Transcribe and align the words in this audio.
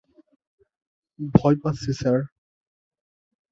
ভয় 1.33 1.57
পাচ্ছি, 1.63 1.91
স্যার! 1.93 2.19